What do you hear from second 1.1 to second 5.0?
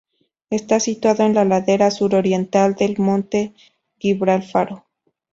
en la ladera suroriental del monte Gibralfaro.